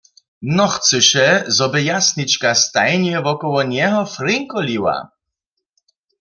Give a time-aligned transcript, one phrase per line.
[0.57, 1.25] Nochcyše,
[1.55, 4.95] zo by Jasnička stajnje wokoło njeho frinkoliła.